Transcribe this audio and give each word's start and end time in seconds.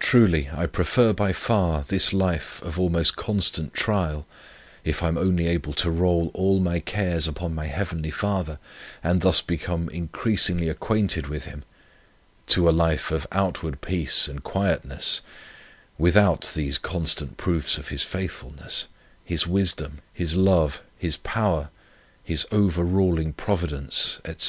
"Truly 0.00 0.50
I 0.52 0.66
prefer 0.66 1.12
by 1.12 1.32
far 1.32 1.82
this 1.84 2.12
life 2.12 2.60
of 2.64 2.80
almost 2.80 3.14
constant 3.14 3.72
trial, 3.72 4.26
if 4.82 5.04
I 5.04 5.06
am 5.06 5.16
only 5.16 5.46
able 5.46 5.72
to 5.74 5.88
roll 5.88 6.32
all 6.34 6.58
my 6.58 6.80
cares 6.80 7.28
upon 7.28 7.54
my 7.54 7.66
Heavenly 7.66 8.10
Father, 8.10 8.58
and 9.04 9.20
thus 9.20 9.40
become 9.40 9.88
increasingly 9.90 10.68
acquainted 10.68 11.28
with 11.28 11.44
Him, 11.44 11.62
to 12.48 12.68
a 12.68 12.72
life 12.74 13.12
of 13.12 13.24
outward 13.30 13.80
peace 13.82 14.26
and 14.26 14.42
quietness, 14.42 15.20
without 15.96 16.50
these 16.56 16.76
constant 16.76 17.36
proofs 17.36 17.78
of 17.78 17.90
His 17.90 18.02
faithfulness, 18.02 18.88
His 19.24 19.46
wisdom, 19.46 20.00
His 20.12 20.34
love, 20.34 20.82
His 20.98 21.16
power, 21.16 21.70
His 22.24 22.48
over 22.50 22.82
ruling 22.82 23.32
providence, 23.32 24.20
&c." 24.26 24.34